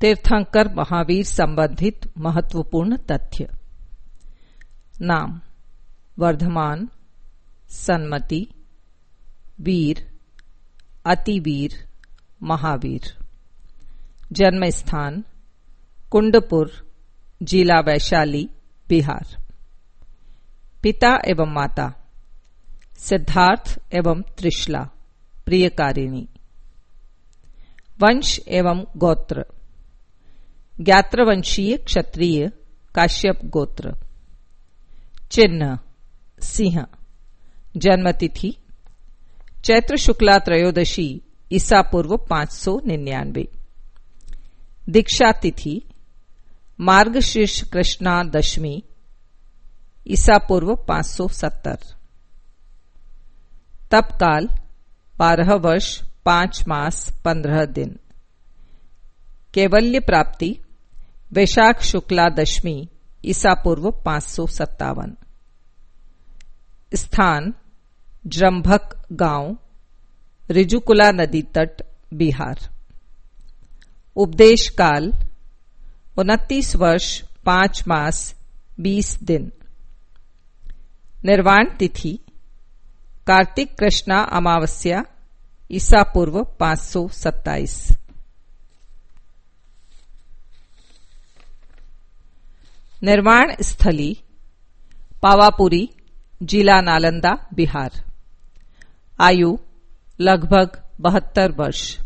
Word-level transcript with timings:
तीर्थंकर 0.00 0.74
महावीर 0.74 1.24
संबंधित 1.24 2.12
महत्वपूर्ण 2.18 2.96
तथ्य। 2.96 3.48
नाम, 5.00 5.40
वर्धमान, 6.18 6.88
सन्मति, 7.68 8.48
वीर, 9.60 10.18
अतिवीर, 11.06 11.88
महावीर। 12.42 13.18
जन्म 14.32 14.70
स्थान 14.70 15.24
कुंडपुर, 16.10 16.92
जिला 17.42 17.80
वैशाली, 17.80 18.50
बिहार। 18.88 19.44
पिता 20.82 21.18
एवं 21.26 21.52
माता, 21.54 21.94
सिद्धार्थ 22.98 23.80
एवं 23.92 24.22
त्रिशला 24.22 24.90
प्रियकारिणी। 25.44 26.28
वंश 28.02 28.40
एवं 28.48 28.84
गोत्र। 28.96 29.59
ज्ञात्रवंशीय 30.80 31.76
क्षत्रिय 31.76 32.48
काश्यप 32.94 33.44
गोत्र। 33.44 33.94
चिन्ह, 35.30 35.78
सिंह। 36.42 36.86
जन्मतिथि, 37.76 38.56
चैत्र 39.64 39.96
शुक्ला 39.96 40.38
त्रयोदशी, 40.38 41.20
ईसा 41.52 41.82
पूर्व 41.82 42.16
पाँच 42.16 42.52
सौ 42.52 42.80
निन्यानवे। 42.86 43.48
दीक्षा 44.88 45.32
तिथि 45.32 45.82
मार्गशीर्ष 46.80 47.62
कृष्णा 47.62 48.22
दशमी, 48.22 48.82
ईसा 50.08 50.38
पूर्व 50.38 50.74
पाँच 50.74 51.06
सौ 51.06 51.28
सत्तर। 51.28 51.78
तपकाल, 53.90 54.48
बारह 55.18 55.54
वर्ष, 55.54 56.02
पाँच 56.24 56.64
मास, 56.68 57.12
पंद्रह 57.24 57.64
दिन। 57.64 57.98
कैवल्य 59.54 60.00
प्राप्ति 60.00 60.58
वैशाख 61.32 61.82
शुक्ला 61.82 62.28
दशमी, 62.28 62.88
ईसा 63.24 63.54
पूर्व 63.54 63.90
पाँच 63.90 64.22
सौ 64.22 64.46
सत्तावन। 64.46 65.16
स्थान 66.94 67.54
ड्रम्भक 68.26 69.06
गाँव, 69.12 69.58
रिजुकुला 70.50 71.12
नदी 71.12 71.42
तट, 71.42 71.82
बिहार। 72.14 72.58
उपदेश 74.16 74.68
काल, 74.68 75.12
उनतीस 76.18 76.76
वर्ष, 76.76 77.22
पाँच 77.44 77.84
मास, 77.88 78.34
बीस 78.80 79.22
दिन। 79.22 79.52
निर्वाण 81.24 81.64
तिथि, 81.78 82.18
कार्तिक 83.26 83.78
कृष्णा 83.78 84.20
अमावस्या, 84.22 85.04
ईसा 85.70 86.02
पूर्व 86.02 86.44
पाँच 86.44 86.78
सौ 86.78 87.08
सत्ताईस। 87.08 87.92
निर्माण 93.02 93.54
स्थली, 93.60 94.16
पावापुरी, 95.22 95.90
जिला 96.42 96.80
नालंदा, 96.80 97.48
बिहार। 97.54 98.04
आयु 99.20 99.58
लगभग 100.20 100.82
बहत्तर 101.00 101.52
वर्ष। 101.52 101.98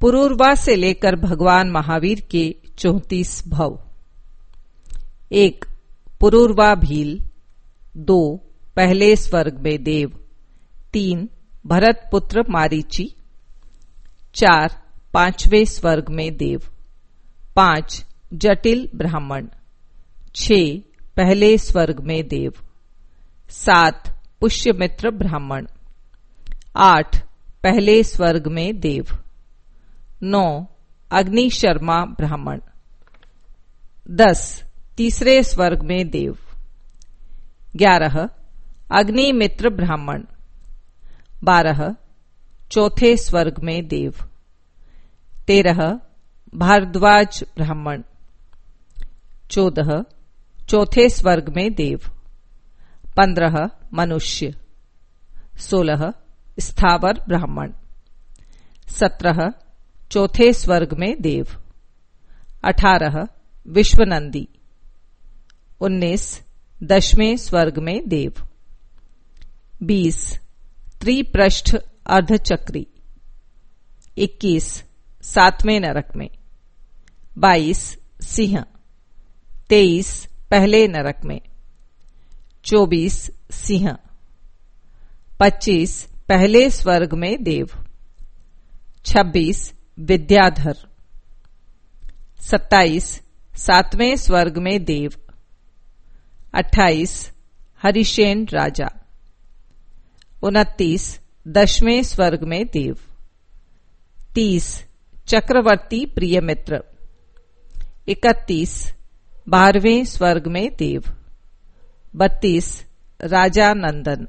पुरूरवा 0.00 0.54
से 0.54 0.76
लेकर 0.76 1.16
भगवान 1.16 1.70
महावीर 1.70 2.20
के 2.20 2.56
चौतीस 2.78 3.48
भव। 3.48 3.80
एक, 5.32 5.64
पुरूरवा 6.20 6.74
भील। 6.74 7.20
दो, 7.96 8.40
पहले 8.76 9.16
स्वर्ग 9.16 9.58
में 9.58 9.82
देव। 9.82 10.24
तीन, 10.92 11.28
भरत 11.66 12.08
पुत्र 12.12 12.44
मारीची। 12.50 13.14
चार, 14.34 14.82
पाँचवें 15.14 15.64
स्वर्ग 15.64 16.04
में 16.10 16.36
देव। 16.36 16.62
पाँच 17.56 18.04
जटिल 18.34 18.88
ब्राह्मण। 18.94 19.46
छ, 20.34 20.52
पहले 21.16 21.58
स्वर्ग 21.58 22.00
में 22.00 22.28
देव। 22.28 22.52
सात, 23.50 24.24
पुष्यमित्र 24.40 25.10
ब्राह्मण। 25.10 25.66
आठ, 26.76 27.22
पहले 27.62 28.04
स्वर्ग 28.04 28.46
में 28.46 28.80
देव। 28.80 29.06
नौ 30.22 30.66
अग्नि 31.10 31.50
शर्मा 31.50 32.04
ब्राह्मण। 32.04 32.60
दस, 34.10 34.64
तीसरे 34.96 35.42
स्वर्ग 35.42 35.82
में 35.82 36.10
देव। 36.10 36.38
ग्यारह 37.76 38.28
अग्नि 38.90 39.32
मित्र 39.32 39.70
ब्राह्मण। 39.70 40.22
बारह, 41.44 41.96
चौथे 42.70 43.16
स्वर्ग 43.16 43.54
में 43.62 43.88
देव। 43.88 44.14
तेरह, 45.46 46.00
भारद्वाज 46.54 47.44
ब्राह्मण। 47.56 48.02
चौदह, 49.56 50.04
चौथे 50.68 51.08
स्वर्ग 51.08 51.56
में 51.56 51.74
देव। 51.74 52.00
पंद्रह, 53.16 53.70
मनुष्य। 53.94 54.54
सोलह, 55.58 56.12
स्थावर 56.60 57.24
ब्राह्मण। 57.28 57.72
सत्रह, 58.88 59.52
चौथे 60.10 60.52
स्वर्ग 60.52 60.92
में 60.92 61.22
देव। 61.22 61.46
अठारह, 62.64 63.26
विश्वनंदी। 63.68 64.48
उन्नीस 65.80 66.42
दसवें 66.82 67.36
स्वर्ग 67.36 67.78
में 67.78 68.08
देव। 68.08 68.48
बीस 69.82 70.40
त्रिपृष्ठ 71.00 71.76
अर्धचक्री। 72.06 72.86
इक्कीस, 74.18 74.84
सातवें 75.22 75.80
नरक 75.80 76.08
में। 76.16 76.30
बाईस, 77.38 77.98
सिंह। 78.20 78.64
तेईस 79.68 80.28
पहले 80.50 80.86
नरक 80.88 81.20
में, 81.24 81.40
चौबीस 82.64 83.30
सिंह, 83.50 83.96
पच्चीस 85.40 86.08
पहले 86.28 86.70
स्वर्ग 86.70 87.14
में 87.14 87.42
देव, 87.42 87.66
छब्बीस 89.04 89.74
विद्याधर, 89.98 90.76
सत्ताईस 92.40 93.22
सातवें 93.56 94.16
स्वर्ग 94.16 94.58
में 94.58 94.84
देव, 94.84 95.12
अट्ठाईस 96.54 97.32
हरिशेन 97.82 98.46
राजा, 98.52 98.88
उनतीस 100.42 101.20
दसवें 101.48 102.02
स्वर्ग 102.02 102.44
में 102.44 102.66
देव, 102.66 102.96
तीस 104.34 104.84
चक्रवर्ती 105.28 106.06
प्रिय 106.06 106.40
मित्र 106.40 106.82
इकतीस 108.08 108.92
बारहवें 109.48 110.04
स्वर्ग 110.04 110.46
में 110.46 110.76
देव। 110.76 111.02
बत्तीस, 112.16 112.84
राजा 113.20 113.74
नंदन। 113.74 114.26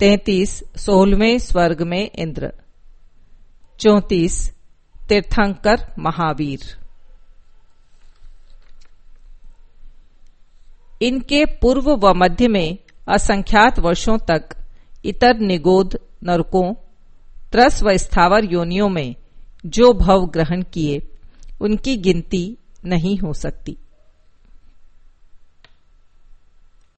तैतीस, 0.00 0.62
सोलहवें 0.76 1.38
स्वर्ग 1.38 1.82
में 1.82 2.10
इंद्र। 2.10 2.52
चौतीस, 3.80 4.52
तीर्थंकर 5.08 5.94
महावीर। 5.98 6.78
इनके 11.02 11.44
पूर्व 11.44 11.90
व 11.90 12.12
मध्य 12.14 12.48
में 12.48 12.78
असंख्यात 13.08 13.78
वर्षों 13.78 14.18
तक 14.18 14.48
इतर 15.04 15.38
निगोद, 15.38 15.98
नरकों, 16.24 16.74
त्रस 17.52 17.82
व 17.82 17.96
स्थावर 17.96 18.44
योनियों 18.44 18.88
में 18.88 19.14
जो 19.66 19.92
भव 19.92 20.26
ग्रहण 20.26 20.62
किए, 20.62 21.08
उनकी 21.60 21.96
गिनती 21.96 22.56
नहीं 22.84 23.18
हो 23.18 23.32
सकती। 23.32 23.76